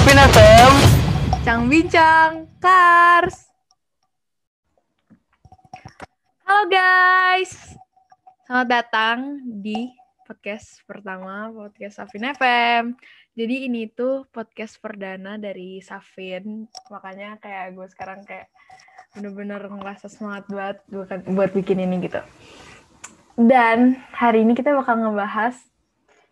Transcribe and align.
Sapin 0.00 0.16
FM. 0.16 0.72
Bincang 1.28 1.62
Bincang 1.68 2.30
Cars. 2.56 3.52
Halo 6.40 6.64
guys. 6.72 7.76
Selamat 8.48 8.68
datang 8.72 9.44
di 9.44 9.92
podcast 10.24 10.80
pertama 10.88 11.52
podcast 11.52 12.00
Safin 12.00 12.32
FM. 12.32 12.96
Jadi 13.36 13.68
ini 13.68 13.92
tuh 13.92 14.24
podcast 14.32 14.80
perdana 14.80 15.36
dari 15.36 15.84
Safin. 15.84 16.64
Makanya 16.88 17.36
kayak 17.36 17.76
gue 17.76 17.84
sekarang 17.92 18.24
kayak 18.24 18.48
bener-bener 19.12 19.60
ngerasa 19.68 20.08
semangat 20.08 20.48
banget 20.48 20.80
buat, 20.88 21.28
buat 21.28 21.50
bikin 21.52 21.76
ini 21.76 22.08
gitu. 22.08 22.24
Dan 23.36 24.00
hari 24.16 24.48
ini 24.48 24.56
kita 24.56 24.72
bakal 24.72 24.96
ngebahas 24.96 25.60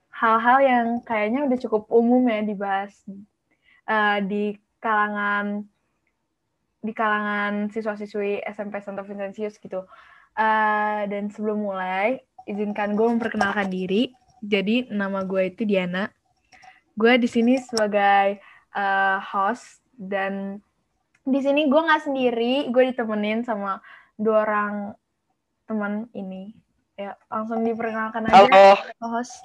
hal-hal 0.08 0.58
yang 0.64 0.86
kayaknya 1.04 1.44
udah 1.44 1.58
cukup 1.60 1.84
umum 1.92 2.24
ya 2.32 2.40
dibahas 2.40 2.96
uh, 3.88 4.18
di 4.22 4.54
kalangan 4.78 5.64
di 6.78 6.92
kalangan 6.94 7.72
siswa-siswi 7.74 8.44
SMP 8.46 8.78
Santo 8.84 9.02
Vincentius 9.02 9.58
gitu. 9.58 9.82
Uh, 10.38 11.02
dan 11.10 11.26
sebelum 11.34 11.66
mulai, 11.66 12.22
izinkan 12.46 12.94
gue 12.94 13.06
memperkenalkan 13.10 13.66
diri. 13.66 14.14
Jadi 14.38 14.86
nama 14.94 15.26
gue 15.26 15.50
itu 15.50 15.66
Diana. 15.66 16.06
Gue 16.94 17.18
di 17.18 17.26
sini 17.26 17.58
sebagai 17.58 18.38
uh, 18.78 19.18
host 19.18 19.82
dan 19.98 20.62
di 21.26 21.42
sini 21.42 21.66
gue 21.66 21.80
nggak 21.82 22.06
sendiri, 22.06 22.70
gue 22.70 22.94
ditemenin 22.94 23.42
sama 23.42 23.82
dua 24.14 24.46
orang 24.46 24.74
teman 25.66 26.06
ini. 26.14 26.54
Ya, 26.94 27.18
langsung 27.30 27.66
diperkenalkan 27.66 28.30
aja. 28.30 28.46
Halo. 28.46 28.66
Host. 29.02 29.42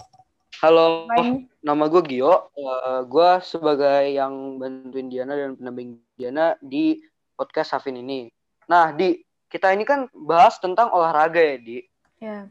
Halo, 0.64 1.12
Main. 1.12 1.52
nama 1.60 1.92
gue 1.92 2.00
Gio. 2.08 2.48
Uh, 2.56 3.04
gue 3.04 3.32
sebagai 3.44 4.16
yang 4.16 4.56
bantuin 4.56 5.12
Diana 5.12 5.36
dan 5.36 5.60
pendamping 5.60 6.00
Diana 6.16 6.56
di 6.64 7.04
podcast 7.36 7.76
Safin 7.76 8.00
ini. 8.00 8.32
Nah, 8.72 8.96
di 8.96 9.20
kita 9.52 9.76
ini 9.76 9.84
kan 9.84 10.08
bahas 10.16 10.56
tentang 10.64 10.88
olahraga 10.96 11.36
ya, 11.44 11.60
di. 11.60 11.84
Ya. 12.24 12.48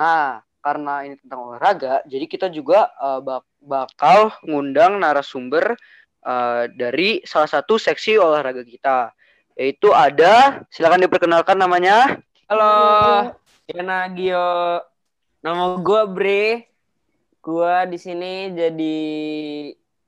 Nah, 0.00 0.40
karena 0.64 1.04
ini 1.04 1.20
tentang 1.20 1.44
olahraga, 1.44 2.00
jadi 2.08 2.24
kita 2.24 2.48
juga 2.48 2.88
uh, 2.96 3.20
bak 3.20 3.44
bakal 3.60 4.32
ngundang 4.48 4.96
narasumber 5.04 5.76
uh, 6.24 6.64
dari 6.72 7.20
salah 7.28 7.52
satu 7.52 7.76
seksi 7.76 8.16
olahraga 8.16 8.64
kita. 8.64 9.12
Yaitu 9.60 9.92
ada, 9.92 10.64
silakan 10.72 11.04
diperkenalkan 11.04 11.60
namanya. 11.60 12.16
Halo, 12.48 12.72
Diana 13.68 14.08
Gio. 14.08 14.93
Nama 15.44 15.76
gue 15.76 16.02
Bre. 16.08 16.44
Gue 17.44 17.74
di 17.92 18.00
sini 18.00 18.48
jadi 18.56 18.96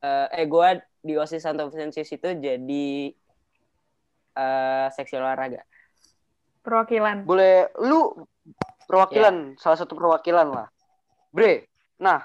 uh, 0.00 0.32
eh 0.32 0.48
gue 0.48 0.68
di 1.04 1.12
OSIS 1.12 1.44
Santo 1.44 1.68
Vincentius 1.68 2.08
itu 2.08 2.32
jadi 2.40 3.12
uh, 4.40 4.88
seksi 4.88 5.20
olahraga. 5.20 5.60
Perwakilan. 6.64 7.28
Boleh 7.28 7.68
lu 7.84 8.16
perwakilan, 8.88 9.60
salah 9.60 9.76
satu 9.76 9.92
perwakilan 9.92 10.48
lah. 10.48 10.68
Bre, 11.28 11.68
nah 12.00 12.24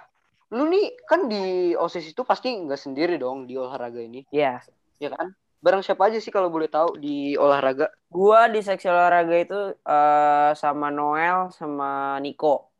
lu 0.56 0.72
nih 0.72 0.96
kan 1.03 1.28
di 1.28 1.75
OSIS 1.75 2.16
itu 2.16 2.23
pasti 2.23 2.56
nggak 2.56 2.80
sendiri 2.80 3.20
dong 3.20 3.44
di 3.44 3.59
olahraga 3.59 4.00
ini, 4.00 4.23
Iya. 4.31 4.64
ya 5.03 5.12
kan? 5.12 5.36
Bareng 5.59 5.84
siapa 5.84 6.08
aja 6.08 6.18
sih 6.18 6.31
kalau 6.31 6.48
boleh 6.48 6.72
tahu 6.72 6.96
di 6.96 7.36
olahraga? 7.36 7.92
Gue 8.08 8.40
di 8.56 8.64
seksi 8.64 8.88
olahraga 8.88 9.36
itu 9.36 9.59
uh, 9.84 10.56
sama 10.56 10.88
Noel 10.90 11.52
sama 11.52 12.18
Niko. 12.23 12.70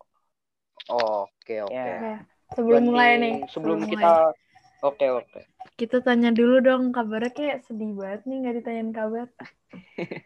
Oke, 0.90 1.62
oke. 1.62 1.76
Ya. 1.76 2.26
Sebelum 2.58 2.84
mulai 2.90 3.20
nih. 3.22 3.36
Sebelum, 3.52 3.86
mulai. 3.86 3.92
kita 3.94 4.34
Oke, 4.82 5.06
oke. 5.14 5.45
kita 5.78 6.02
tanya 6.02 6.33
dulu 6.33 6.58
dong 6.61 6.89
kabarnya 6.89 7.30
kayak 7.33 7.61
sedih 7.70 7.94
banget 7.94 8.26
nih 8.26 8.38
nggak 8.42 8.55
ditanyain 8.61 8.89
kabar. 8.89 9.30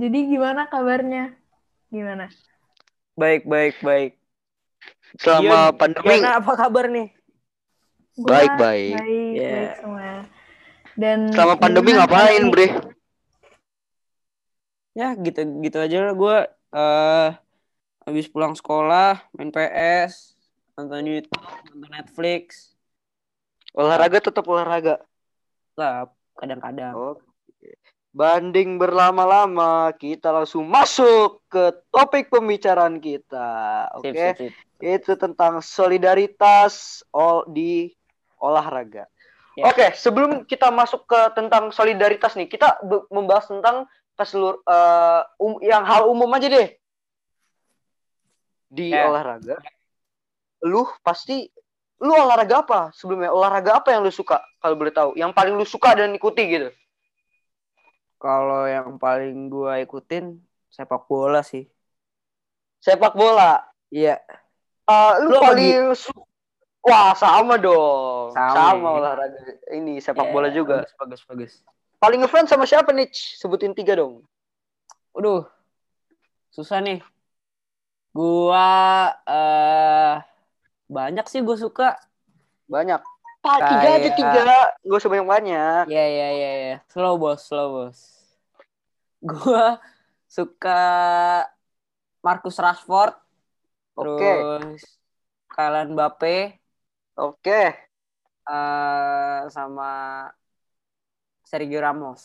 Jadi 0.00 0.18
gimana 0.32 0.64
kabarnya? 0.68 1.36
Gimana? 1.92 2.32
Baik, 3.20 3.44
baik, 3.44 3.76
baik. 3.84 4.16
Selama 5.20 5.72
Gio, 5.72 5.76
pandemi 5.76 6.08
Diana 6.20 6.40
apa 6.40 6.52
kabar 6.56 6.88
nih? 6.88 7.08
Gua 8.16 8.28
Baik, 8.32 8.52
baik. 8.56 8.94
Baik, 8.96 9.34
Ya. 9.36 9.52
baik 9.52 9.72
semua. 9.80 10.24
Dan 10.96 11.18
selama 11.36 11.54
pandemi 11.60 11.92
gimana 11.92 12.08
ngapain? 12.08 12.44
Bre? 12.48 12.66
Ya 14.96 15.12
gitu 15.14 15.40
gitu 15.60 15.78
aja 15.78 16.10
lah 16.10 16.14
gue 16.16 16.36
eh 16.74 17.30
habis 18.04 18.26
pulang 18.28 18.56
sekolah 18.56 19.20
main 19.36 19.52
PS 19.52 20.36
nonton 20.76 21.04
YouTube 21.04 21.44
nonton 21.72 21.90
Netflix 21.92 22.78
Olahraga 23.76 24.18
tetap 24.18 24.44
olahraga. 24.48 24.98
lah 25.78 26.08
kadang-kadang. 26.34 27.20
Banding 28.10 28.80
berlama-lama, 28.80 29.94
kita 29.94 30.32
langsung 30.34 30.66
masuk 30.66 31.44
ke 31.46 31.70
topik 31.92 32.32
pembicaraan 32.32 32.98
kita. 32.98 33.86
Oke. 34.00 34.10
Sip, 34.10 34.50
sip, 34.50 34.50
sip. 34.50 34.82
Itu 34.82 35.14
tentang 35.14 35.62
solidaritas 35.62 37.04
ol 37.14 37.46
di 37.52 37.92
olahraga. 38.42 39.06
Ya. 39.54 39.70
Oke, 39.70 39.94
sebelum 39.94 40.42
kita 40.42 40.70
masuk 40.74 41.06
ke 41.06 41.20
tentang 41.38 41.70
solidaritas 41.70 42.34
nih, 42.34 42.50
kita 42.50 42.78
membahas 43.10 43.46
tentang 43.46 43.86
keselur 44.18 44.58
eh, 44.66 45.22
um- 45.38 45.62
yang 45.62 45.86
hal 45.86 46.10
umum 46.10 46.26
aja 46.34 46.50
deh. 46.50 46.74
Di 48.68 48.90
Ya. 48.90 49.06
olahraga. 49.06 49.62
Lu 50.66 50.82
pasti 51.00 51.46
lu 51.98 52.10
olahraga 52.12 52.60
apa 52.60 52.80
sebelumnya? 52.92 53.30
Olahraga 53.30 53.78
apa 53.78 53.94
yang 53.94 54.02
lu 54.02 54.10
suka 54.10 54.42
kalau 54.58 54.74
boleh 54.74 54.90
tahu? 54.90 55.14
Yang 55.14 55.30
paling 55.32 55.54
lu 55.54 55.62
suka 55.64 55.94
dan 55.94 56.10
ikuti 56.12 56.42
gitu. 56.44 56.70
kalau 58.18 58.66
yang 58.66 58.98
paling 58.98 59.46
gue 59.46 59.86
ikutin 59.86 60.42
sepak 60.66 61.06
bola 61.06 61.38
sih 61.38 61.70
Sepak 62.82 63.14
bola. 63.14 63.62
iya 63.94 64.18
Eh, 64.90 65.12
lu, 65.22 65.30
Lu 65.30 65.38
paling 65.38 65.94
su- 65.94 66.26
Wah, 66.82 67.14
sama 67.14 67.54
dong. 67.62 68.34
Sama, 68.34 68.74
Sama, 68.74 68.88
olahraga 68.98 69.38
ini 69.70 70.02
sepak 70.02 70.26
Ya, 70.26 70.32
bola 70.34 70.48
juga. 70.50 70.82
bagus 70.82 70.94
bagus 70.98 71.22
bagus 71.30 71.52
Paling 71.98 72.22
ngefans 72.22 72.50
sama 72.50 72.62
siapa 72.66 72.94
nih? 72.94 73.10
Sebutin 73.12 73.74
tiga 73.74 73.98
dong. 73.98 74.22
Waduh 75.14 75.46
susah 76.48 76.80
nih 76.80 76.98
gua 78.10 78.66
eh 79.28 80.14
banyak 80.88 81.26
sih 81.28 81.44
gue 81.44 81.54
suka 81.54 81.94
Banyak. 82.68 83.00
Pak, 83.38 83.58
tiga 83.64 83.88
aja 83.96 84.10
tiga. 84.12 84.42
Gak 84.82 84.98
usah 84.98 85.08
banyak-banyak. 85.08 85.84
ya 85.88 86.04
ya 86.04 86.28
ya 86.34 86.52
ya 86.68 86.76
slow 86.90 87.14
bos 87.16 87.40
slow 87.46 87.68
bos 87.70 87.98
gua 89.22 89.78
suka 90.36 90.80
Marcus 92.20 92.58
Rashford 92.58 93.14
Oke. 93.94 94.18
terus 94.18 94.82
Kylian 95.48 95.94
Mbappe 95.94 96.58
Oke. 97.16 97.62
eh 98.48 99.40
sama 99.48 99.90
Sergio 101.48 101.80
Ramos. 101.80 102.20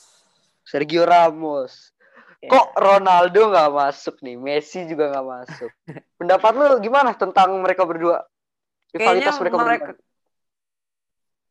Sergio 0.67 1.07
Ramos. 1.07 1.95
Ya. 2.43 2.51
Kok 2.51 2.75
Ronaldo 2.75 3.55
nggak 3.55 3.71
masuk 3.71 4.19
nih? 4.19 4.35
Messi 4.35 4.83
juga 4.83 5.15
nggak 5.15 5.27
masuk. 5.31 5.71
Pendapat 6.19 6.51
lu 6.59 6.67
gimana 6.83 7.15
tentang 7.15 7.55
mereka 7.63 7.87
berdua? 7.87 8.27
Kayaknya 8.91 8.99
Rivalitas 8.99 9.35
mereka, 9.39 9.55
mereka, 9.63 9.85
berdua. 9.95 10.11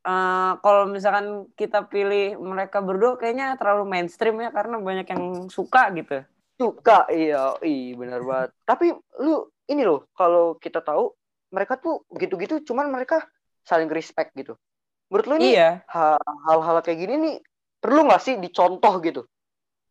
Eh, 0.03 0.53
kalau 0.60 0.83
misalkan 0.84 1.27
kita 1.56 1.88
pilih 1.88 2.37
mereka 2.37 2.84
berdua 2.84 3.16
kayaknya 3.16 3.56
terlalu 3.56 3.89
mainstream 3.89 4.37
ya 4.44 4.53
karena 4.53 4.77
banyak 4.77 5.06
yang 5.09 5.25
suka 5.48 5.89
gitu. 5.97 6.28
Suka, 6.60 7.09
iya, 7.09 7.57
iya 7.65 7.97
benar 7.97 8.21
banget. 8.28 8.53
Tapi 8.68 8.92
lu 9.25 9.48
ini 9.72 9.80
loh, 9.80 10.04
kalau 10.13 10.60
kita 10.60 10.84
tahu 10.84 11.16
mereka 11.48 11.80
tuh 11.80 12.04
gitu-gitu, 12.21 12.60
cuman 12.68 12.92
mereka 12.92 13.25
saling 13.65 13.89
respect 13.89 14.36
gitu. 14.36 14.60
Menurut 15.09 15.25
lu 15.25 15.34
ini 15.41 15.57
Iya, 15.57 15.80
ha- 15.89 16.21
hal-hal 16.21 16.84
kayak 16.84 17.01
gini 17.01 17.15
nih 17.16 17.36
perlu 17.82 18.00
nggak 18.08 18.22
sih 18.26 18.34
dicontoh 18.44 18.94
gitu? 19.06 19.20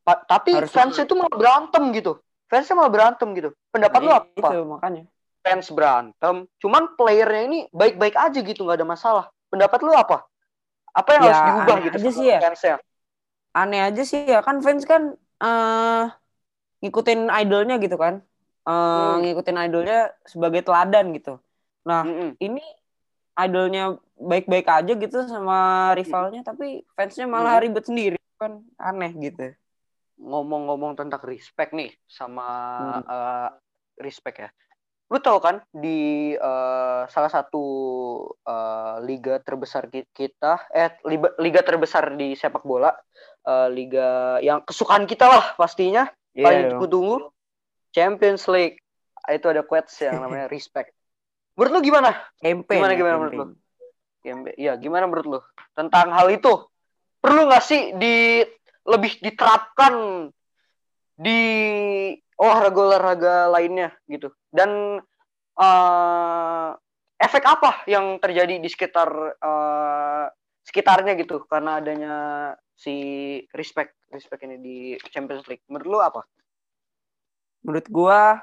Pa- 0.07 0.23
tapi 0.31 0.51
Harus 0.51 0.71
fansnya 0.75 1.05
tuh 1.09 1.17
malah 1.21 1.37
berantem 1.41 1.83
gitu. 1.97 2.11
Fansnya 2.51 2.75
malah 2.79 2.93
berantem 2.95 3.29
gitu. 3.37 3.49
Pendapat 3.73 4.01
lu 4.05 4.11
Nah, 4.11 4.19
apa? 4.19 4.31
Itu 4.39 4.65
makanya. 4.71 5.03
Fans 5.41 5.67
berantem, 5.73 6.45
cuman 6.61 6.83
playernya 6.93 7.41
ini 7.49 7.59
baik-baik 7.73 8.13
aja 8.13 8.39
gitu, 8.45 8.61
nggak 8.61 8.77
ada 8.77 8.87
masalah. 8.93 9.25
Pendapat 9.49 9.79
lu 9.81 9.89
apa? 9.95 10.21
Apa 10.93 11.09
yang 11.17 11.23
Ya, 11.23 11.31
harus 11.31 11.41
diubah 11.45 11.77
gitu 11.85 11.97
aja 11.97 12.09
sih 12.17 12.25
ya. 12.33 12.39
fansnya? 12.41 12.75
Aneh 13.59 13.79
aja 13.87 14.01
sih 14.09 14.19
ya 14.33 14.37
kan 14.47 14.57
fans 14.65 14.83
kan 14.91 15.03
eh 15.43 16.01
ngikutin 16.81 17.19
idolnya 17.41 17.75
gitu 17.83 17.95
kan. 18.03 18.15
Eh 18.67 19.11
Hmm. 19.13 19.21
ngikutin 19.21 19.57
idolnya 19.65 19.95
sebagai 20.31 20.61
teladan 20.67 21.05
gitu. 21.17 21.31
Nah, 21.89 22.01
Mm-mm. 22.03 22.37
ini 22.45 22.61
idolnya 23.45 23.97
baik-baik 24.17 24.67
aja 24.69 24.93
gitu 24.93 25.17
sama 25.25 25.91
rivalnya 25.97 26.45
tapi 26.45 26.85
fansnya 26.93 27.25
malah 27.25 27.57
Hmm. 27.57 27.63
ribet 27.65 27.85
sendiri 27.89 28.17
kan 28.37 28.61
aneh 28.77 29.11
gitu. 29.17 29.53
Ngomong-ngomong 30.21 30.93
tentang 30.97 31.21
respect 31.25 31.73
nih 31.73 31.89
sama 32.05 32.47
Hmm. 33.01 33.03
eh, 33.09 33.49
respect 34.01 34.37
ya. 34.41 34.49
lu 35.11 35.19
tahu 35.19 35.43
kan 35.43 35.59
di 35.75 36.31
uh, 36.39 37.03
salah 37.11 37.27
satu 37.27 37.59
uh, 38.47 38.95
liga 39.03 39.43
terbesar 39.43 39.91
kita 39.91 40.71
eh 40.71 40.87
liga, 41.35 41.59
terbesar 41.67 42.15
di 42.15 42.31
sepak 42.31 42.63
bola 42.63 42.95
uh, 43.43 43.67
liga 43.67 44.39
yang 44.39 44.63
kesukaan 44.63 45.03
kita 45.03 45.27
lah 45.27 45.51
pastinya 45.59 46.07
yeah, 46.31 46.47
paling 46.47 46.67
yeah. 46.79 46.87
tunggu 46.87 47.27
Champions 47.91 48.47
League 48.47 48.79
itu 49.27 49.45
ada 49.51 49.67
quotes 49.67 49.99
yang 49.99 50.23
namanya 50.23 50.47
respect 50.55 50.95
menurut 51.61 51.77
lu 51.77 51.81
gimana 51.85 52.09
campaign 52.41 52.81
gimana 52.81 52.93
gimana 52.97 53.17
menurut 53.21 53.37
lu 53.37 53.45
Iya, 54.21 54.77
gimana 54.77 55.09
menurut 55.09 55.25
lu 55.25 55.39
tentang 55.73 56.13
hal 56.13 56.29
itu? 56.29 56.69
Perlu 57.21 57.49
nggak 57.49 57.65
sih 57.65 57.93
di 57.97 58.45
lebih 58.85 59.17
diterapkan 59.21 60.27
di 61.17 61.41
olahraga-olahraga 62.37 63.49
lainnya 63.49 63.93
gitu. 64.09 64.33
Dan 64.49 65.01
uh, 65.57 66.69
efek 67.17 67.43
apa 67.45 67.85
yang 67.89 68.17
terjadi 68.21 68.57
di 68.61 68.69
sekitar 68.69 69.09
uh, 69.37 70.25
sekitarnya 70.65 71.17
gitu 71.17 71.45
karena 71.49 71.81
adanya 71.81 72.15
si 72.77 72.93
respect 73.53 73.97
respect 74.13 74.41
ini 74.45 74.57
di 74.61 74.77
Champions 75.09 75.45
League. 75.49 75.65
Menurut 75.69 75.89
lu 75.89 75.99
apa? 76.01 76.21
Menurut 77.65 77.87
gua 77.89 78.41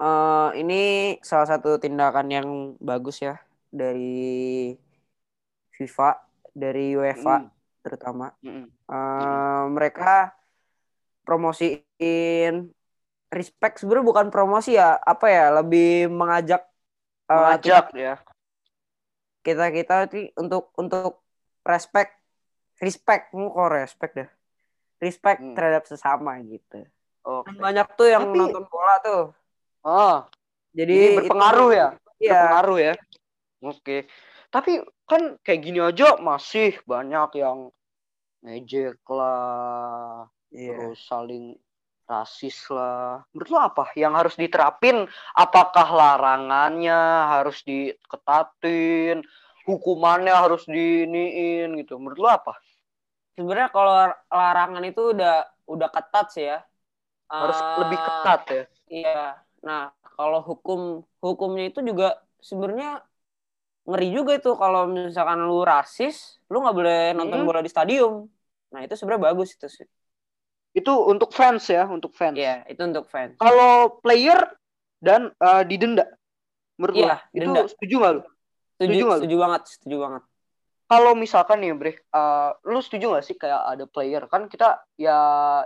uh, 0.00 0.50
ini 0.56 1.16
salah 1.20 1.48
satu 1.48 1.80
tindakan 1.80 2.28
yang 2.28 2.48
bagus 2.80 3.20
ya 3.20 3.40
dari 3.68 4.72
FIFA, 5.76 6.10
dari 6.56 6.96
UEFA 6.96 7.44
mm. 7.44 7.50
terutama. 7.84 8.32
Mm. 8.40 8.66
Uh, 8.88 9.64
mereka 9.72 10.32
promosiin 11.26 12.70
respect 13.34 13.82
sebenarnya 13.82 14.06
bukan 14.06 14.26
promosi 14.30 14.78
ya 14.78 14.94
apa 15.02 15.26
ya 15.26 15.44
lebih 15.58 16.06
mengajak 16.06 16.62
eh, 17.26 17.34
mengajak 17.34 17.84
uh, 17.84 17.90
kita, 17.90 17.98
ya 17.98 18.14
kita 19.42 19.64
kita 19.74 19.96
untuk 20.38 20.70
untuk 20.78 21.22
respect 21.66 22.14
respect 22.78 23.34
mau 23.34 23.50
kok 23.50 23.70
respect 23.74 24.12
deh 24.14 24.30
respect 25.02 25.40
hmm. 25.42 25.54
terhadap 25.58 25.84
sesama 25.90 26.38
gitu 26.46 26.86
okay. 27.26 27.58
banyak 27.58 27.86
tuh 27.98 28.08
yang 28.08 28.30
Tapi, 28.30 28.38
nonton 28.38 28.64
bola 28.70 28.94
tuh 29.02 29.24
oh 29.86 30.26
jadi, 30.74 30.92
jadi 30.92 31.16
berpengaruh 31.22 31.70
itu, 31.70 31.78
ya 31.78 31.88
iya. 32.18 32.30
berpengaruh 32.34 32.78
ya 32.82 32.94
oke 33.62 33.80
okay. 33.80 34.00
Tapi 34.46 34.80
kan 35.04 35.36
kayak 35.44 35.60
gini 35.60 35.84
aja 35.84 36.16
masih 36.16 36.78
banyak 36.88 37.28
yang 37.36 37.68
ngejek 38.40 39.02
lah 39.10 40.24
yeah. 40.48 40.72
terus 40.72 41.02
saling 41.04 41.58
rasis 42.06 42.70
lah. 42.70 43.26
Menurut 43.34 43.50
lo 43.50 43.58
apa 43.60 43.90
yang 43.98 44.14
harus 44.14 44.38
diterapin? 44.38 45.04
Apakah 45.34 45.90
larangannya 45.90 46.96
harus 47.28 47.60
diketatin, 47.66 49.26
hukumannya 49.66 50.32
harus 50.32 50.64
diniin 50.70 51.74
gitu? 51.82 51.98
Menurut 51.98 52.18
lo 52.22 52.30
apa? 52.30 52.54
Sebenarnya 53.34 53.68
kalau 53.74 54.08
larangan 54.30 54.84
itu 54.86 55.12
udah 55.12 55.44
udah 55.66 55.88
ketat 55.90 56.26
sih 56.30 56.46
ya. 56.46 56.62
Harus 57.26 57.58
uh, 57.58 57.84
lebih 57.84 57.98
ketat 57.98 58.40
ya. 58.48 58.62
Iya. 58.86 59.24
Nah, 59.64 59.92
kalau 60.16 60.40
hukum 60.44 61.04
hukumnya 61.20 61.70
itu 61.70 61.80
juga 61.80 62.20
sebenarnya 62.40 63.04
ngeri 63.86 64.08
juga 64.10 64.32
itu 64.34 64.50
kalau 64.58 64.90
misalkan 64.90 65.38
lu 65.46 65.62
rasis, 65.62 66.42
lu 66.50 66.60
nggak 66.60 66.76
boleh 66.76 67.00
nonton 67.14 67.38
hmm. 67.42 67.48
bola 67.48 67.60
di 67.62 67.70
stadium. 67.70 68.26
Nah, 68.74 68.82
itu 68.82 68.98
sebenarnya 68.98 69.30
bagus 69.30 69.54
itu 69.54 69.68
sih. 69.70 69.86
Itu 70.76 70.92
untuk 71.08 71.32
fans 71.32 71.70
ya, 71.70 71.86
untuk 71.86 72.12
fans. 72.12 72.36
Iya, 72.36 72.66
itu 72.68 72.82
untuk 72.82 73.06
fans. 73.08 73.38
Kalau 73.38 74.02
player 74.02 74.42
dan 75.00 75.30
uh, 75.38 75.62
didenda, 75.62 76.04
menurut 76.76 76.94
iya, 76.98 77.06
lo, 77.06 77.16
didenda. 77.32 77.60
itu 77.62 77.70
setuju 77.72 77.94
nggak 78.02 78.12
lu? 78.12 78.22
Setuju, 78.76 78.92
setuju, 78.92 79.04
gak 79.08 79.18
setuju 79.18 79.36
banget, 79.40 79.62
setuju 79.72 79.96
banget. 80.04 80.22
Kalau 80.86 81.12
misalkan 81.16 81.58
nih, 81.64 81.72
Bre, 81.74 81.92
uh, 82.12 82.50
lu 82.68 82.78
setuju 82.84 83.16
gak 83.16 83.24
sih 83.24 83.34
kayak 83.40 83.62
ada 83.72 83.84
player 83.88 84.22
kan 84.28 84.46
kita 84.52 84.84
ya 85.00 85.18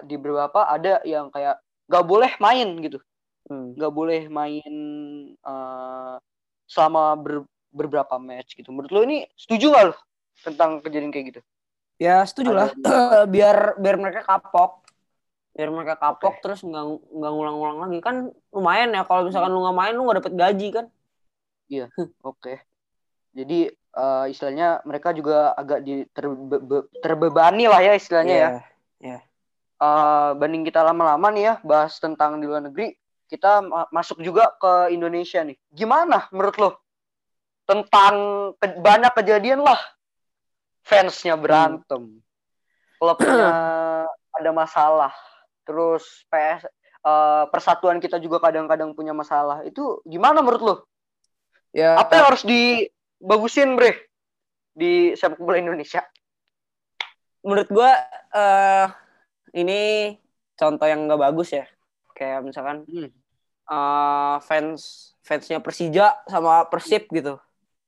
di 0.07 0.15
beberapa 0.15 0.65
ada 0.65 1.03
yang 1.03 1.29
kayak 1.35 1.59
gak 1.91 2.05
boleh 2.07 2.31
main 2.39 2.79
gitu, 2.79 3.03
hmm. 3.51 3.75
gak 3.75 3.93
boleh 3.93 4.31
main 4.31 4.75
uh, 5.43 6.17
selama 6.71 7.19
ber, 7.19 7.35
beberapa 7.75 8.17
match 8.23 8.55
gitu. 8.55 8.71
Menurut 8.71 8.91
lu 8.95 9.01
ini 9.11 9.19
setuju 9.35 9.75
gak 9.75 9.85
lu 9.91 9.95
tentang 10.47 10.79
kejadian 10.81 11.11
kayak 11.11 11.27
gitu? 11.37 11.41
Ya 12.01 12.25
setuju 12.25 12.55
lah, 12.57 12.71
biar 13.35 13.77
biar 13.77 13.97
mereka 14.01 14.25
kapok 14.25 14.81
biar 15.51 15.69
mereka 15.69 15.95
kapok 15.99 16.39
okay. 16.39 16.43
terus 16.47 16.61
nggak 16.63 16.85
nggak 17.11 17.33
ngulang-ngulang 17.35 17.79
lagi 17.83 17.99
kan 17.99 18.17
lumayan 18.55 18.95
ya 18.95 19.03
kalau 19.03 19.27
misalkan 19.27 19.51
hmm. 19.51 19.57
lu 19.59 19.65
nggak 19.67 19.79
main 19.83 19.93
lu 19.93 20.03
nggak 20.07 20.19
dapet 20.23 20.35
gaji 20.39 20.69
kan 20.71 20.87
iya 21.67 21.87
oke 21.99 22.39
okay. 22.39 22.57
jadi 23.35 23.75
uh, 23.99 24.31
istilahnya 24.31 24.81
mereka 24.87 25.11
juga 25.11 25.51
agak 25.59 25.83
di 25.83 26.07
terbe 26.15 26.87
terbebani 27.03 27.67
lah 27.67 27.83
ya 27.83 27.93
istilahnya 27.99 28.37
yeah. 28.37 28.51
ya 28.51 28.55
yeah. 28.55 28.63
Iya. 29.01 29.19
uh, 29.83 30.31
banding 30.39 30.63
kita 30.63 30.81
lama-lama 30.87 31.29
nih 31.35 31.45
ya 31.51 31.55
bahas 31.67 31.99
tentang 31.99 32.39
di 32.39 32.47
luar 32.47 32.63
negeri 32.63 32.95
kita 33.31 33.63
ma 33.63 33.87
masuk 33.95 34.19
juga 34.19 34.51
ke 34.59 34.91
Indonesia 34.91 35.47
nih. 35.47 35.55
Gimana 35.71 36.27
menurut 36.35 36.57
lo? 36.59 36.71
Tentang 37.63 38.15
ke 38.59 38.67
banyak 38.83 39.15
kejadian 39.15 39.63
lah. 39.63 39.79
Fansnya 40.83 41.39
berantem. 41.39 42.19
Hmm. 42.19 42.21
klubnya 42.99 43.49
ada 44.35 44.51
masalah. 44.51 45.15
Terus 45.63 46.27
PS 46.29 46.67
uh, 46.67 46.69
eh, 47.07 47.45
persatuan 47.49 48.03
kita 48.03 48.19
juga 48.19 48.43
kadang-kadang 48.43 48.93
punya 48.93 49.15
masalah. 49.15 49.63
Itu 49.63 50.03
gimana 50.03 50.43
menurut 50.43 50.63
lo? 50.63 50.77
Ya 51.71 51.95
apa 51.95 52.19
yang 52.19 52.27
harus 52.35 52.43
dibagusin 52.43 53.79
bre 53.79 54.11
di 54.75 55.15
sepak 55.15 55.39
bola 55.39 55.63
Indonesia? 55.63 56.03
Menurut 57.47 57.69
gua 57.71 57.95
uh, 58.35 58.91
ini 59.55 60.13
contoh 60.59 60.87
yang 60.91 61.07
nggak 61.07 61.23
bagus 61.31 61.55
ya. 61.55 61.65
Kayak 62.13 62.45
misalkan 62.45 62.85
hmm. 62.85 63.20
Uh, 63.71 64.37
fans 64.43 65.15
fansnya 65.23 65.63
Persija 65.63 66.27
sama 66.27 66.67
Persib 66.67 67.07
gitu 67.09 67.39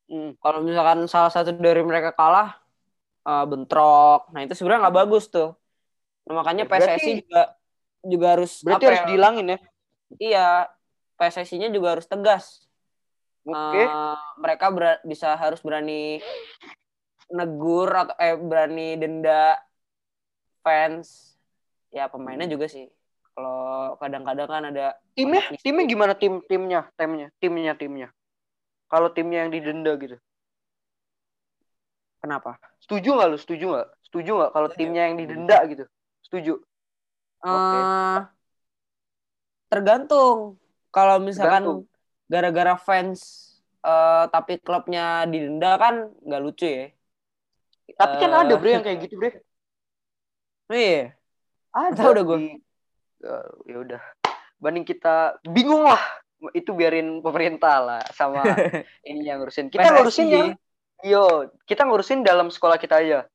hmm. 0.07 0.39
kalau 0.39 0.63
misalkan 0.63 1.05
salah 1.11 1.29
satu 1.35 1.53
dari 1.59 1.83
mereka 1.83 2.15
kalah 2.15 2.57
uh, 3.27 3.45
bentrok 3.45 4.31
nah 4.31 4.41
itu 4.47 4.55
sebenarnya 4.55 4.89
nggak 4.89 4.99
bagus 5.05 5.27
tuh 5.29 5.59
nah, 6.25 6.41
makanya 6.41 6.65
PSSI 6.71 6.87
Berarti... 6.87 7.11
juga 7.27 7.43
juga 8.03 8.27
harus 8.35 8.53
berarti 8.63 8.85
harus 8.87 9.03
ya? 9.03 9.09
dihilangin 9.11 9.47
ya 9.47 9.59
iya 10.19 10.49
PSSI-nya 11.19 11.69
juga 11.71 11.99
harus 11.99 12.07
tegas 12.07 12.63
Oke. 13.43 13.75
Okay. 13.75 13.87
Uh, 13.91 14.15
mereka 14.39 14.71
ber 14.71 15.03
bisa 15.03 15.35
harus 15.35 15.59
berani 15.67 16.23
negur 17.33 17.91
atau 17.91 18.15
eh 18.23 18.39
berani 18.39 18.95
denda 18.95 19.59
fans 20.63 21.35
ya 21.91 22.07
pemainnya 22.07 22.47
juga 22.47 22.71
sih 22.71 22.87
kalau 23.33 23.97
kadang-kadang 23.97 24.49
kan 24.49 24.63
ada 24.69 24.87
timnya 25.17 25.43
timnya 25.61 25.85
gimana 25.89 26.13
tim 26.17 26.45
timnya 26.45 26.81
timnya 26.97 27.29
timnya 27.41 27.73
timnya 27.77 28.09
kalau 28.89 29.09
timnya 29.09 29.49
yang 29.49 29.51
didenda 29.53 29.93
gitu 29.97 30.17
kenapa 32.21 32.61
setuju 32.79 33.17
nggak 33.17 33.29
lu 33.33 33.39
setuju 33.41 33.65
nggak 33.73 33.89
setuju 34.05 34.31
nggak 34.37 34.51
kalau 34.53 34.69
timnya 34.73 35.03
yang 35.09 35.17
didenda 35.17 35.59
gitu 35.67 35.85
setuju 36.23 36.61
okay. 37.43 37.83
tergantung. 39.73 40.57
Kalau 40.93 41.17
misalkan 41.25 41.89
gara-gara 42.29 42.77
fans 42.77 43.49
uh, 43.81 44.29
tapi 44.29 44.61
klubnya 44.61 45.25
didenda 45.25 45.81
kan 45.81 46.13
nggak 46.21 46.43
lucu 46.45 46.69
ya. 46.69 46.87
Tapi 47.97 48.15
kan 48.21 48.31
ada 48.33 48.55
bre 48.57 48.71
yang 48.77 48.85
kayak 48.85 48.99
gitu 49.09 49.15
bre. 49.17 49.41
Iya. 50.73 51.17
Ada 51.73 52.03
udah 52.13 52.25
gue. 52.25 52.39
Uh, 53.23 53.49
ya 53.65 53.77
udah. 53.81 54.03
Banding 54.59 54.87
kita 54.87 55.39
bingung 55.47 55.87
lah. 55.87 56.03
Itu 56.53 56.75
biarin 56.75 57.23
pemerintah 57.23 57.79
lah 57.79 58.03
sama 58.11 58.43
ini 59.09 59.27
yang 59.27 59.39
ngurusin. 59.43 59.71
Kita 59.71 59.95
ngurusin 59.95 60.27
ya. 60.29 60.45
Yo, 61.03 61.51
kita 61.67 61.83
ngurusin 61.87 62.23
dalam 62.23 62.51
sekolah 62.51 62.79
kita 62.79 63.03
aja 63.03 63.27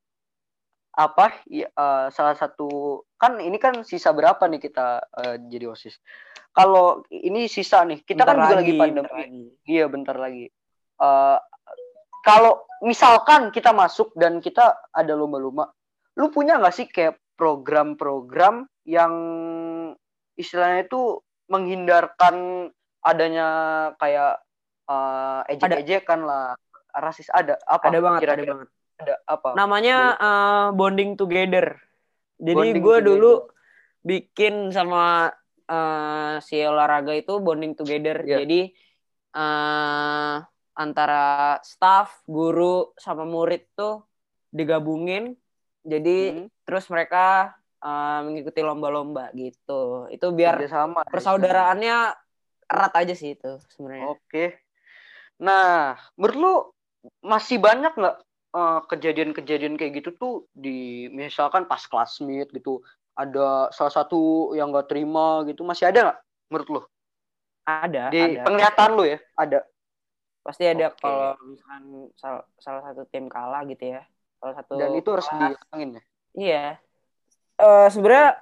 apa 0.98 1.46
uh, 1.78 2.10
salah 2.10 2.34
satu 2.34 3.06
kan 3.22 3.38
ini 3.38 3.62
kan 3.62 3.86
sisa 3.86 4.10
berapa 4.10 4.42
nih 4.50 4.58
kita 4.58 5.06
uh, 5.14 5.36
jadi 5.46 5.70
osis 5.70 6.02
kalau 6.58 7.06
ini 7.14 7.46
sisa 7.46 7.86
nih 7.86 8.02
kita 8.02 8.26
bentar 8.26 8.34
kan 8.34 8.38
juga 8.50 8.56
lagi, 8.66 8.74
pandemi 8.74 9.54
iya 9.70 9.86
bentar 9.86 10.18
lagi 10.18 10.50
uh, 10.98 11.38
kalau 12.26 12.66
misalkan 12.82 13.54
kita 13.54 13.78
masuk 13.78 14.10
dan 14.18 14.42
kita 14.42 14.74
ada 14.90 15.14
lomba-lomba 15.14 15.70
lu 16.18 16.34
punya 16.34 16.58
nggak 16.58 16.74
sih 16.74 16.90
kayak 16.90 17.22
program-program 17.38 18.66
yang 18.90 19.14
istilahnya 20.38 20.86
itu 20.86 21.20
menghindarkan 21.50 22.70
adanya 23.02 23.48
kayak 23.98 24.40
uh, 24.88 25.42
ejek-ejekan 25.50 26.24
lah 26.24 26.54
rasis 26.98 27.30
ada 27.30 27.60
apa 27.68 27.90
ada 27.90 28.00
banget 28.00 28.22
kira 28.24 28.34
-kira? 28.34 28.42
ada 28.42 28.52
banget 28.54 28.68
ada 28.98 29.16
apa? 29.30 29.50
Namanya 29.54 29.98
uh, 30.18 30.68
bonding 30.74 31.14
together. 31.14 31.78
Jadi 32.38 32.78
gue 32.78 32.98
dulu 33.02 33.50
bikin 34.06 34.70
sama 34.70 35.34
eh, 35.66 36.38
si 36.46 36.62
olahraga 36.62 37.14
itu 37.18 37.42
bonding 37.42 37.74
together. 37.74 38.22
Iya. 38.22 38.46
Jadi 38.46 38.62
eh 39.38 40.36
antara 40.78 41.58
staff, 41.66 42.22
guru 42.30 42.94
sama 42.98 43.26
murid 43.26 43.66
tuh 43.74 44.06
digabungin. 44.54 45.34
Jadi 45.82 46.18
Hmm, 46.34 46.48
terus 46.68 46.86
mereka 46.94 47.58
eh, 47.82 48.20
mengikuti 48.26 48.60
lomba-lomba 48.64 49.30
gitu. 49.34 50.08
Itu 50.10 50.34
biar 50.34 50.58
kerjasama. 50.62 51.06
persaudaraannya 51.08 51.98
erat 52.68 52.94
aja 53.00 53.14
sih 53.16 53.36
itu 53.38 53.62
sebenarnya. 53.74 54.06
Oke. 54.12 54.46
Nah, 55.40 55.96
menurut 56.18 56.38
lu 56.38 56.54
masih 57.24 57.62
banyak 57.62 57.94
nggak 57.96 58.18
eh, 58.58 58.80
kejadian-kejadian 58.90 59.76
kayak 59.80 60.04
gitu 60.04 60.10
tuh 60.18 60.34
di 60.52 61.08
misalkan 61.14 61.70
pas 61.70 61.82
kelas 61.86 62.20
meet 62.26 62.50
gitu 62.52 62.84
ada 63.18 63.74
salah 63.74 63.94
satu 63.94 64.54
yang 64.54 64.70
nggak 64.70 64.94
terima 64.94 65.42
gitu 65.50 65.66
masih 65.66 65.90
ada 65.90 66.12
nggak 66.12 66.20
menurut 66.54 66.68
lu 66.70 66.82
Ada, 67.68 68.14
di 68.14 68.22
ada. 68.38 68.46
penglihatan 68.46 68.90
lu 68.94 69.04
ya 69.10 69.18
ada 69.36 69.60
Pasti 70.48 70.64
ada 70.64 70.88
Oke. 70.96 71.04
kalau 71.04 71.36
misalkan 71.44 71.84
salah, 72.16 72.44
salah 72.56 72.82
satu 72.88 73.04
tim 73.12 73.28
kalah 73.28 73.68
gitu 73.68 74.00
ya. 74.00 74.08
Salah 74.40 74.56
satu 74.56 74.80
dan 74.80 74.96
itu 74.96 75.10
harus 75.12 75.28
dihilangin 75.28 75.90
ya 75.92 76.04
Iya. 76.38 76.66
Eh 77.58 77.88
sebenarnya 77.90 78.38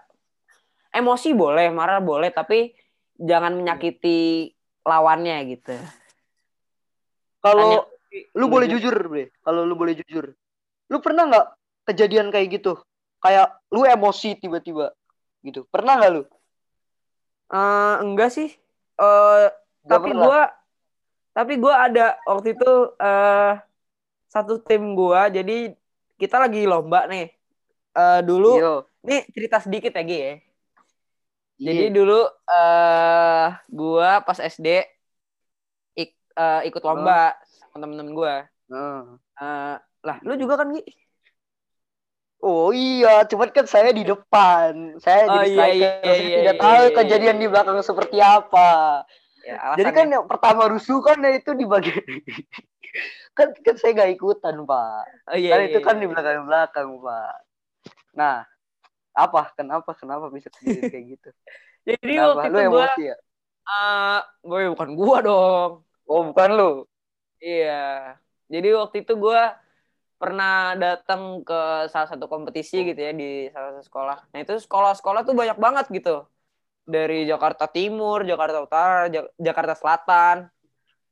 emosi 0.92 1.30
boleh, 1.36 1.68
marah 1.72 2.00
boleh, 2.00 2.32
tapi 2.32 2.72
jangan 3.16 3.56
menyakiti 3.56 4.52
lawannya 4.84 5.38
gitu. 5.56 5.76
kalau 7.44 7.88
lu 8.36 8.46
boleh 8.48 8.68
jujur 8.72 8.96
bre. 9.08 9.32
Kalau 9.44 9.64
lu 9.64 9.76
boleh 9.76 9.96
jujur. 10.00 10.36
Lu 10.92 10.98
pernah 11.02 11.28
nggak 11.28 11.48
kejadian 11.92 12.30
kayak 12.32 12.62
gitu? 12.62 12.80
Kayak 13.20 13.60
lu 13.74 13.84
emosi 13.84 14.38
tiba-tiba 14.38 14.94
gitu. 15.42 15.66
Pernah 15.70 16.00
nggak 16.00 16.12
lu? 16.14 16.24
Eh, 17.54 17.96
enggak 18.02 18.30
sih. 18.34 18.50
Eh 19.00 19.48
Nggak 19.86 20.02
tapi 20.02 20.10
gua 20.18 20.42
tapi 21.36 21.54
gua 21.62 21.74
ada 21.86 22.18
waktu 22.26 22.58
itu 22.58 22.72
eh 22.98 23.54
satu 24.30 24.62
tim 24.64 24.98
gua. 24.98 25.30
Jadi 25.30 25.74
kita 26.18 26.42
lagi 26.42 26.66
lomba 26.66 27.06
nih. 27.06 27.30
Eh 27.96 28.22
dulu 28.26 28.58
Iya. 28.58 28.76
Nih 29.06 29.22
cerita 29.32 29.58
sedikit 29.62 29.94
ya 29.94 30.04
Gi 30.04 30.18
ya. 30.18 30.34
Iya. 31.56 31.68
Jadi 31.72 31.86
dulu 31.96 32.20
eh 32.52 33.48
gua 33.72 34.20
pas 34.26 34.40
SD 34.42 34.84
ik- 35.96 36.20
eh, 36.36 36.62
ikut 36.68 36.84
lomba 36.84 37.38
sama 37.48 37.86
temen-temen 37.86 38.12
gua. 38.12 38.36
Heeh. 38.68 39.02
Eh, 39.40 39.76
lah, 40.06 40.18
lu 40.26 40.34
juga 40.36 40.60
kan 40.60 40.74
Gi? 40.76 40.84
Oh 42.46 42.70
iya, 42.70 43.26
cuman 43.26 43.50
kan 43.50 43.66
saya 43.66 43.90
di 43.90 44.06
depan. 44.06 45.00
Saya 45.02 45.26
Oh, 45.26 45.42
jadi 45.42 45.50
iya, 45.50 45.66
iya, 45.72 45.90
Saya 46.04 46.14
iya, 46.14 46.38
tidak 46.38 46.56
iya, 46.56 46.62
tahu 46.62 46.84
iya, 46.86 46.96
kejadian 47.02 47.38
iya. 47.40 47.42
di 47.42 47.48
belakang 47.50 47.78
seperti 47.82 48.18
apa. 48.22 48.70
Ya, 49.46 49.78
Jadi 49.78 49.90
kan 49.94 50.08
yang 50.10 50.26
pertama 50.26 50.66
rusuh 50.70 51.02
kan 51.06 51.22
ya 51.22 51.38
itu 51.38 51.54
di 51.54 51.66
bagian 51.70 52.02
kan 53.38 53.54
kan 53.62 53.76
saya 53.78 53.92
gak 53.94 54.12
ikutan 54.18 54.66
pak. 54.66 55.06
oh, 55.30 55.38
iya, 55.38 55.52
kan 55.54 55.60
iya, 55.62 55.68
itu 55.70 55.80
kan 55.86 55.96
iya. 55.98 56.02
di 56.02 56.08
belakang 56.10 56.46
belakang 56.50 56.88
pak. 57.02 57.36
Nah, 58.16 58.36
apa? 59.16 59.56
Kenapa? 59.56 59.96
Kenapa 59.96 60.28
bisa 60.30 60.52
kejadian 60.52 60.92
kayak 60.94 61.06
gitu? 61.16 61.30
Jadi 61.88 62.14
Kenapa? 62.14 62.30
waktu 62.36 62.50
Lu 62.52 62.58
itu 62.60 62.70
gua 62.70 62.84
emosi 62.86 63.04
ya? 63.08 63.16
eh 63.66 64.20
gue 64.46 64.60
bukan 64.78 64.90
gua 64.94 65.18
dong. 65.24 65.72
Oh 66.06 66.22
bukan 66.30 66.50
lu. 66.54 66.72
Iya. 67.42 68.20
Jadi 68.46 68.68
waktu 68.78 68.96
itu 69.02 69.14
gua 69.18 69.58
pernah 70.16 70.78
datang 70.78 71.42
ke 71.42 71.60
salah 71.92 72.08
satu 72.08 72.30
kompetisi 72.30 72.86
gitu 72.86 73.00
ya 73.00 73.12
di 73.12 73.50
salah 73.50 73.76
satu 73.76 73.84
sekolah. 73.84 74.18
Nah, 74.32 74.40
itu 74.40 74.54
sekolah-sekolah 74.60 75.26
tuh 75.26 75.34
banyak 75.34 75.58
banget 75.58 75.86
gitu. 75.92 76.24
Dari 76.86 77.26
Jakarta 77.26 77.66
Timur, 77.66 78.22
Jakarta 78.22 78.62
Utara, 78.62 79.10
Ja- 79.10 79.32
Jakarta 79.36 79.74
Selatan. 79.74 80.46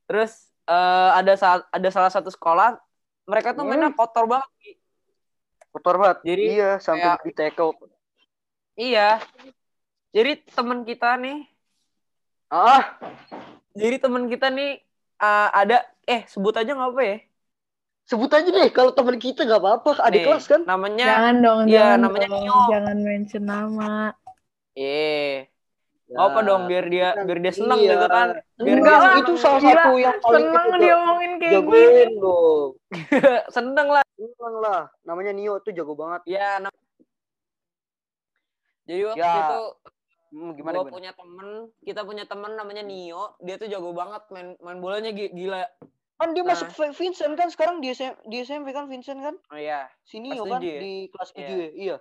Terus 0.06 0.32
eh, 0.64 1.12
ada 1.16 1.34
sa- 1.36 1.68
ada 1.68 1.90
salah 1.92 2.08
satu 2.08 2.30
sekolah 2.32 2.80
mereka 3.28 3.52
tuh 3.52 3.64
mainnya 3.68 3.92
kotor 3.92 4.30
banget. 4.30 4.48
Kotor 5.74 5.96
banget. 5.98 6.18
Jadi, 6.24 6.44
iya 6.54 6.78
sampai 6.78 7.18
kayak- 7.18 7.24
di 7.26 7.32
tackle. 7.34 7.72
Iya. 8.74 9.22
Jadi 10.10 10.32
teman 10.48 10.82
kita 10.82 11.18
nih 11.18 11.46
Ah, 12.48 13.02
Jadi 13.74 13.98
teman 13.98 14.30
kita 14.30 14.54
nih 14.54 14.78
uh, 15.18 15.50
ada 15.52 15.82
eh 16.06 16.22
sebut 16.30 16.54
aja 16.54 16.70
nggak 16.70 16.92
apa 16.92 17.02
ya? 17.02 17.18
sebut 18.04 18.28
aja 18.30 18.46
deh 18.46 18.68
kalau 18.70 18.92
teman 18.92 19.16
kita 19.16 19.42
gak 19.42 19.58
apa-apa. 19.58 19.96
Adik 20.04 20.22
Nih, 20.22 20.26
kelas 20.28 20.46
kan? 20.46 20.62
Namanya 20.68 21.08
Jangan 21.08 21.36
dong, 21.40 21.60
Iya, 21.64 21.72
jangan 21.72 21.98
namanya 22.04 22.28
dong. 22.28 22.44
Nio. 22.44 22.60
Jangan 22.68 22.98
mention 23.00 23.44
nama. 23.44 23.94
eh 24.76 25.48
Ya. 26.04 26.18
apa 26.20 26.40
dong 26.46 26.68
biar 26.68 26.86
dia 26.92 27.16
biar 27.16 27.40
dia 27.40 27.54
seneng 27.56 27.80
Iya. 27.80 27.96
gitu 27.96 28.06
kan. 28.06 28.28
Biar 28.60 28.78
Enggak, 28.78 29.00
dia 29.00 29.18
itu 29.18 29.34
salah 29.34 29.58
Gila, 29.58 29.72
satu 29.72 29.92
yang 29.98 30.18
paling 30.20 30.46
seneng 30.46 30.66
diomongin 30.78 31.32
kayak 31.40 31.54
gini. 31.56 31.58
jagoin 31.58 32.12
dong. 32.22 32.70
seneng 33.50 33.88
lah. 33.88 34.04
Seneng 34.14 34.56
lah. 34.60 34.82
Namanya 35.02 35.32
Nio 35.32 35.54
tuh 35.58 35.72
jago 35.72 35.94
banget. 35.96 36.22
Ya 36.28 36.60
nam- 36.60 36.83
Jadi 38.84 39.02
waktu 39.08 39.20
Ya, 39.24 39.34
itu 39.40 39.60
Hmm, 40.34 40.58
gimana, 40.58 40.82
gua 40.82 40.90
gimana? 40.90 40.96
punya 40.98 41.12
temen, 41.14 41.48
kita 41.86 42.02
punya 42.02 42.26
temen 42.26 42.58
namanya 42.58 42.82
Nio, 42.82 43.38
dia 43.38 43.62
tuh 43.62 43.70
jago 43.70 43.94
banget 43.94 44.26
main 44.34 44.58
main 44.66 44.82
bolanya 44.82 45.14
gi- 45.14 45.30
gila. 45.30 45.62
Kan 46.18 46.34
dia 46.34 46.42
Nah. 46.42 46.58
masuk 46.58 46.74
Vincent 46.74 47.38
kan 47.38 47.54
sekarang 47.54 47.86
di, 47.86 47.94
SM, 47.94 48.18
di 48.26 48.42
SMP 48.42 48.74
kan 48.74 48.90
Vincent 48.90 49.22
kan? 49.22 49.38
Oh 49.54 49.60
iya. 49.62 49.94
Si 50.02 50.18
Nio 50.18 50.42
Kelas 50.42 50.58
kan 50.58 50.62
ya? 50.66 50.80
di 50.82 50.94
kelas 51.14 51.30
7 51.32 51.46
Iya. 51.46 51.54
ya? 51.54 51.70
Iya. 51.70 51.98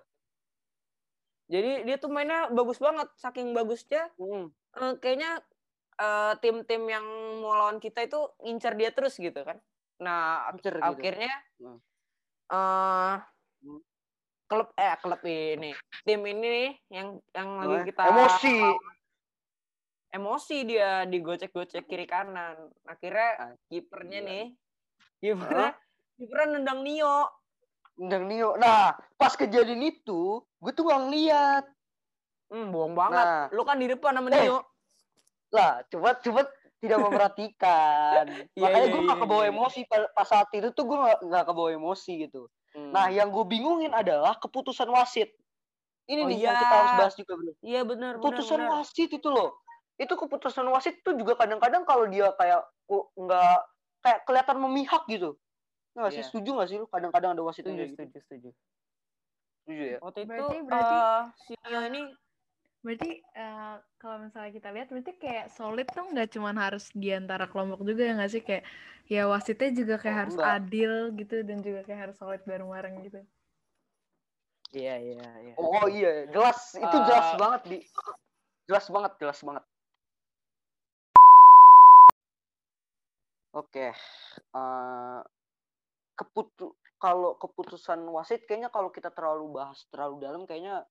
Jadi 1.53 1.71
dia 1.85 1.97
tuh 2.01 2.09
mainnya 2.09 2.49
bagus 2.49 2.81
banget, 2.81 3.13
saking 3.21 3.53
bagusnya 3.53 4.09
Hmm. 4.17 4.49
eh, 4.81 4.95
kayaknya 4.97 5.45
eh, 6.01 6.33
tim-tim 6.41 6.89
yang 6.89 7.05
mau 7.45 7.53
lawan 7.53 7.77
kita 7.77 8.01
itu 8.01 8.17
ngincar 8.41 8.81
dia 8.81 8.97
terus 8.97 9.21
gitu 9.21 9.45
kan. 9.45 9.61
Nah, 10.01 10.49
Ngincer 10.57 10.81
gitu. 10.81 10.89
akhirnya 10.89 11.33
eh 12.49 13.17
Hmm. 13.21 13.32
Klub 14.53 14.69
eh 14.77 14.93
klub 15.01 15.23
ini, 15.25 15.73
tim 16.05 16.21
ini 16.29 16.45
nih 16.45 16.71
yang 16.93 17.09
yang 17.33 17.49
lagi 17.65 17.89
kita 17.89 18.03
Emosi. 18.05 18.57
emosi 20.13 20.57
dia 20.69 21.09
digocek-gocek 21.09 21.89
kiri 21.89 22.05
kanan. 22.05 22.69
Akhirnya 22.85 23.57
kipernya 23.73 24.21
Gila. 24.21 24.29
nih 24.29 24.45
kipernya 25.25 25.69
kipernya 26.21 26.47
nendang 26.61 26.85
Nio. 26.85 27.33
Undang 27.97 28.29
Nio. 28.29 28.61
Nah, 28.61 28.93
pas 29.17 29.33
kejadian 29.33 29.81
itu, 29.89 30.45
gue 30.45 30.73
tuh 30.77 30.85
gak 30.85 31.01
ngeliat. 31.09 31.65
Hmm, 32.53 32.69
bohong 32.69 32.93
banget. 32.93 33.25
Nah. 33.25 33.47
Lu 33.57 33.65
kan 33.65 33.81
di 33.81 33.89
depan 33.89 34.21
sama 34.21 34.29
Eh, 34.29 34.45
Nio. 34.45 34.61
Lah, 35.53 35.81
coba 35.89 36.21
coba 36.21 36.41
tidak 36.81 36.99
memperhatikan. 37.09 38.25
Iya, 38.53 38.61
Makanya 38.61 38.85
iya, 38.85 38.93
gue 38.93 39.01
iya, 39.01 39.11
gak 39.13 39.21
kebawa 39.25 39.43
iya. 39.49 39.53
emosi 39.57 39.81
pas, 39.89 40.03
pas 40.13 40.29
saat 40.29 40.49
itu 40.53 40.69
tuh 40.77 40.85
gue 40.85 40.99
gak, 41.01 41.21
gak 41.25 41.45
kebawa 41.49 41.69
emosi 41.73 42.13
gitu. 42.29 42.53
Hmm. 42.73 42.89
Nah, 42.91 43.07
yang 43.09 43.29
gue 43.29 43.45
bingungin 43.45 43.93
adalah 43.93 44.37
keputusan 44.37 44.89
wasit. 44.89 45.29
Ini 46.03 46.25
Oh, 46.25 46.29
nih 46.29 46.39
yang 46.41 46.57
iya. 46.57 46.61
kita 46.61 46.75
harus 46.75 46.93
bahas 46.99 47.15
juga 47.15 47.33
bro. 47.37 47.53
iya 47.63 47.81
benar. 47.83 48.13
Keputusan 48.17 48.59
benar. 48.59 48.71
wasit 48.77 49.11
itu 49.13 49.29
loh. 49.29 49.61
Itu 49.95 50.15
keputusan 50.17 50.67
wasit 50.67 50.99
tuh 51.01 51.15
juga 51.15 51.37
kadang-kadang 51.37 51.85
kalau 51.85 52.09
dia 52.09 52.33
kayak 52.35 52.65
nggak 53.15 53.59
kayak 54.01 54.21
kelihatan 54.25 54.57
memihak 54.59 55.05
gitu. 55.07 55.37
Nggak 55.93 56.11
sih 56.11 56.21
Iya. 56.21 56.27
setuju 56.27 56.51
nggak 56.53 56.69
sih 56.69 56.77
lu 56.77 56.87
kadang-kadang 56.89 57.31
ada 57.33 57.43
wasit 57.45 57.63
yang 57.63 57.77
Setuju, 57.77 57.87
gitu? 57.87 58.01
setuju, 58.03 58.19
setuju. 58.25 58.49
Setuju 59.63 59.83
ya? 59.87 59.99
Waktu 60.01 60.19
itu 60.19 60.29
Berarti- 60.33 60.63
berarti- 60.67 60.97
eh, 60.99 61.23
si 61.39 61.53
Nio 61.63 61.81
ini 61.87 62.03
Berarti 62.83 63.23
eh, 63.23 63.75
kalau 64.03 64.27
misalnya 64.27 64.51
kita 64.51 64.69
lihat 64.75 64.91
berarti 64.91 65.13
kayak 65.15 65.47
solid 65.55 65.87
tuh 65.87 66.03
nggak 66.11 66.35
cuma 66.35 66.51
harus 66.51 66.91
di 66.91 67.15
antara 67.15 67.47
kelompok 67.47 67.87
juga 67.87 68.03
ya 68.11 68.13
nggak 68.19 68.33
sih 68.35 68.43
kayak 68.43 68.67
ya 69.07 69.31
wasitnya 69.31 69.71
juga 69.71 69.95
kayak 70.03 70.17
Oh, 70.19 70.21
harus 70.27 70.37
enggak. 70.37 70.55
adil 70.59 70.93
gitu 71.15 71.37
dan 71.47 71.59
juga 71.63 71.81
kayak 71.87 72.01
harus 72.11 72.17
solid 72.19 72.43
bareng-bareng 72.43 72.95
gitu. 73.07 73.21
Iya, 74.73 74.95
iya, 74.99 75.29
iya. 75.47 75.55
Oh 75.61 75.87
iya, 75.87 76.27
jelas 76.27 76.75
itu 76.75 76.97
jelas 77.07 77.29
Eh, 77.31 77.39
banget 77.39 77.61
di 77.71 77.79
jelas 78.67 78.87
banget, 78.91 79.13
jelas 79.23 79.39
banget. 79.47 79.65
Oke, 83.53 83.93
eh 83.93 85.21
keputu 86.19 86.73
kalau 86.97 87.35
keputusan 87.37 88.01
wasit 88.15 88.43
kayaknya 88.49 88.71
kalau 88.73 88.89
kita 88.89 89.11
terlalu 89.13 89.59
bahas 89.59 89.85
terlalu 89.91 90.23
dalam 90.25 90.43
kayaknya 90.49 90.87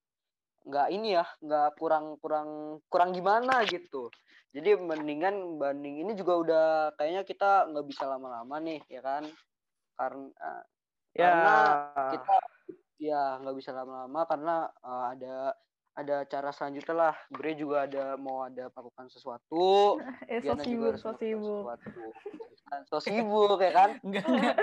nggak 0.66 0.88
ini 0.94 1.18
ya, 1.18 1.26
nggak 1.42 1.78
kurang 1.80 2.18
kurang 2.22 2.80
kurang 2.92 3.10
gimana 3.12 3.66
gitu. 3.66 4.12
Jadi 4.52 4.76
mendingan 4.76 5.58
banding 5.58 6.04
ini 6.04 6.12
juga 6.14 6.34
udah 6.44 6.66
kayaknya 7.00 7.24
kita 7.24 7.72
nggak 7.72 7.86
bisa 7.88 8.04
lama-lama 8.06 8.60
nih 8.60 8.84
ya 8.92 9.00
kan, 9.00 9.24
karena 9.96 10.52
ya. 11.16 11.24
karena 11.24 11.56
kita 12.12 12.36
ya 13.02 13.22
nggak 13.42 13.56
bisa 13.58 13.72
lama-lama 13.74 14.22
karena 14.28 14.56
eh, 14.70 15.06
ada 15.18 15.36
ada 15.92 16.24
acara 16.24 16.50
selanjutnya 16.56 16.96
lah 16.96 17.16
Bre 17.28 17.52
juga 17.56 17.84
ada 17.84 18.16
mau 18.16 18.48
ada 18.48 18.72
melakukan 18.72 19.12
sesuatu 19.12 20.00
Eh 20.32 20.40
so 20.40 20.56
juga 20.56 20.64
sibuk, 20.64 20.88
harus 20.88 21.02
so 21.04 21.12
sibuk. 21.20 21.64
sesuatu 21.68 22.04
Kan, 22.72 22.82
so 22.90 22.98
sibuk 23.04 23.60
ya 23.60 23.72
kan 23.76 23.90
Enggak, 24.00 24.26
enggak. 24.28 24.56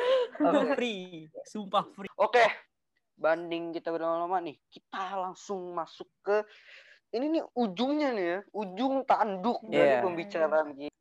Free. 0.79 1.29
Sumpah 1.45 1.85
free. 1.93 2.09
oke 2.17 2.45
banding 3.19 3.75
kita 3.75 3.91
berlama-lama 3.91 4.39
nih 4.47 4.57
kita 4.71 5.19
langsung 5.19 5.75
masuk 5.75 6.07
ke 6.23 6.47
ini 7.09 7.41
nih 7.41 7.45
ujungnya 7.57 8.13
nih 8.13 8.27
ya, 8.29 8.39
ujung 8.53 9.01
tanduk 9.09 9.65
dari 9.65 9.97
Iya. 9.97 10.05
pembicaraan 10.05 10.69
kita. 10.77 10.97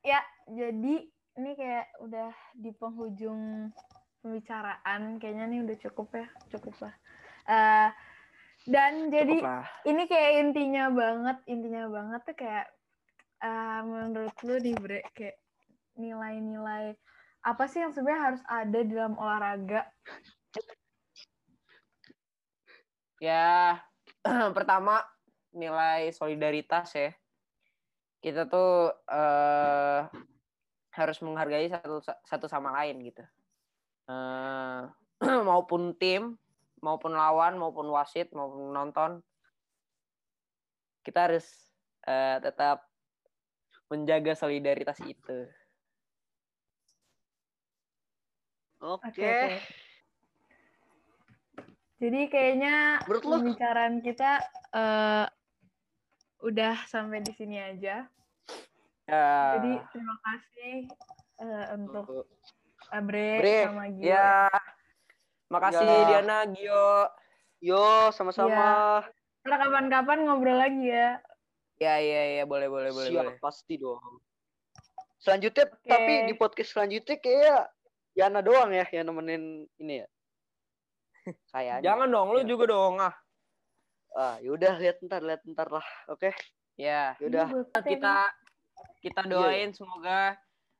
Ya, 0.00 0.20
jadi 0.48 0.94
ini 1.36 1.50
kayak 1.52 1.86
udah 2.00 2.32
di 2.56 2.70
penghujung 2.72 3.68
pembicaraan. 4.24 5.20
Kayaknya 5.20 5.44
nih 5.52 5.60
udah 5.68 5.76
cukup 5.84 6.08
ya, 6.16 6.26
cukup 6.56 6.74
lah. 6.80 6.94
Eh, 7.44 7.88
dan 8.72 9.12
jadi 9.12 9.36
lah. 9.44 9.68
ini 9.84 10.08
kayak 10.08 10.32
intinya 10.48 10.88
banget, 10.88 11.36
intinya 11.44 11.84
banget 11.92 12.20
tuh 12.24 12.36
kayak 12.36 12.66
eh, 13.44 13.80
menurut 13.84 14.36
lu 14.48 14.56
nih 14.64 14.76
Bre, 14.80 15.00
kayak 15.12 15.36
nilai-nilai 16.00 16.96
apa 17.44 17.64
sih 17.68 17.84
yang 17.84 17.92
sebenarnya 17.92 18.22
harus 18.32 18.42
ada 18.48 18.78
di 18.80 18.92
dalam 18.96 19.14
olahraga? 19.20 19.86
Ya, 23.18 23.82
pertama 24.56 25.02
nilai 25.50 26.14
solidaritas 26.14 26.94
ya. 26.94 27.10
Kita 28.22 28.46
tuh 28.46 28.94
eh, 29.10 30.02
harus 30.94 31.18
menghargai 31.22 31.70
satu 31.70 32.02
satu 32.02 32.46
sama 32.46 32.74
lain 32.82 33.02
gitu. 33.02 33.22
Eh, 34.10 34.82
maupun 35.48 35.98
tim, 35.98 36.38
maupun 36.78 37.14
lawan, 37.14 37.58
maupun 37.58 37.90
wasit, 37.90 38.30
maupun 38.30 38.70
nonton, 38.70 39.10
kita 41.02 41.26
harus 41.26 41.46
eh, 42.06 42.38
tetap 42.38 42.86
menjaga 43.90 44.38
solidaritas 44.38 45.00
itu. 45.02 45.48
Oke. 48.78 49.10
Oke, 49.10 49.26
oke. 49.26 49.87
Jadi 51.98 52.30
kayaknya 52.30 53.02
Menurut 53.10 53.22
pembicaraan 53.26 53.98
kita 53.98 54.38
eh, 54.70 55.26
udah 56.46 56.74
sampai 56.86 57.26
di 57.26 57.32
sini 57.34 57.58
aja. 57.58 58.06
Ya, 59.08 59.28
Jadi 59.58 59.72
terima 59.90 60.14
kasih 60.22 60.74
eh, 61.42 61.66
untuk 61.74 62.30
Abre 62.94 63.42
Bre, 63.42 63.58
sama 63.66 63.84
Gio. 63.90 64.04
ya, 64.04 64.46
makasih 65.50 65.84
Ya. 65.84 66.06
Diana, 66.06 66.38
Gio. 66.54 66.88
Yo, 67.58 68.14
sama-sama. 68.14 69.02
Ntar 69.42 69.58
kapan-kapan 69.58 70.18
ngobrol 70.22 70.54
lagi 70.54 70.86
ya. 70.86 71.18
Ya, 71.82 71.98
ya, 71.98 72.22
ya, 72.38 72.44
boleh, 72.46 72.70
boleh, 72.70 72.90
boleh, 72.94 73.10
Siap, 73.10 73.22
boleh. 73.26 73.36
pasti 73.42 73.74
dong. 73.74 74.02
Selanjutnya, 75.18 75.66
Oke. 75.66 75.90
tapi 75.90 76.12
di 76.30 76.34
podcast 76.38 76.70
selanjutnya 76.74 77.18
kayak 77.18 77.66
Yana 78.14 78.42
doang 78.42 78.74
ya 78.74 78.82
yang 78.90 79.06
nemenin 79.10 79.66
ini 79.78 80.02
ya. 80.02 80.06
Kayaknya. 81.52 81.84
Jangan 81.84 82.08
dong, 82.10 82.28
lu 82.34 82.40
Ya. 82.42 82.46
juga 82.48 82.64
dong 82.68 82.94
ah. 83.00 83.14
Ah, 84.16 84.36
yaudah 84.40 84.74
lihat 84.80 84.98
ntar, 85.04 85.20
lihat 85.22 85.42
ntar 85.46 85.68
lah. 85.68 85.86
Oke, 86.08 86.32
Ya, 86.78 87.14
yaudah. 87.18 87.50
Kita 87.74 88.32
kita 89.02 89.20
Iya, 89.26 89.30
doain 89.30 89.70
semoga 89.74 90.38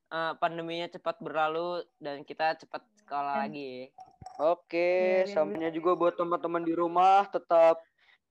eh, 0.08 0.32
pandeminya 0.40 0.88
cepat 0.88 1.20
berlalu 1.20 1.84
dan 2.00 2.24
kita 2.24 2.56
cepat 2.58 2.82
sekolah 3.04 3.44
Amin. 3.44 3.52
lagi. 3.52 3.72
Oke, 4.38 5.26
Iya, 5.26 5.34
sampainya 5.34 5.70
juga 5.74 5.98
buat 5.98 6.14
teman-teman 6.14 6.62
di 6.62 6.72
rumah 6.74 7.26
tetap 7.26 7.82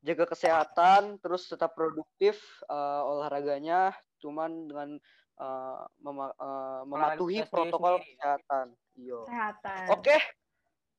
jaga 0.01 0.25
kesehatan, 0.29 1.19
terus 1.19 1.45
tetap 1.51 1.75
produktif 1.75 2.39
eh, 2.67 3.01
olahraganya, 3.03 3.91
cuman 4.24 4.67
dengan 4.71 4.89
eh, 5.38 5.79
mema- 6.01 6.36
eh, 6.36 6.81
mematuhi 6.88 7.43
protokol 7.47 8.00
sendiri. 8.01 8.15
kesehatan. 8.17 8.65
Iya. 8.97 9.19
kesehatan. 9.27 9.88
Oke, 9.93 10.17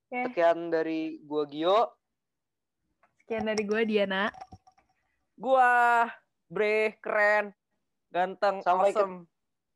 Oke, 0.09 0.21
sekian 0.33 0.73
dari 0.73 1.21
gua 1.21 1.45
Gio. 1.45 1.93
sekian 3.21 3.45
dari 3.45 3.61
gue 3.61 3.83
Diana. 3.85 4.33
Gua 5.37 6.09
bre 6.49 6.97
keren, 6.99 7.53
ganteng, 8.09 8.65
Sampai 8.65 8.89
ke- 8.91 8.97
awesome. 8.97 9.29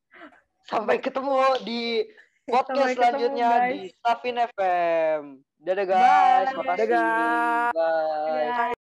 Sampai 0.73 0.97
ketemu 0.99 1.37
di 1.61 2.09
podcast 2.49 2.73
Sampai 2.73 2.81
ketemu, 2.89 2.97
selanjutnya 2.97 3.51
guys. 3.53 3.69
di 3.69 3.81
Safin 4.01 4.37
FM. 4.41 5.23
Dadah 5.61 5.87
guys, 5.87 6.47
Bye. 6.49 6.57
makasih. 6.57 6.87
Dadah. 6.89 7.71
Bye. 7.77 8.82